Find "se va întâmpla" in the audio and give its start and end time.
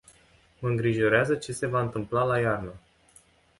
1.53-2.23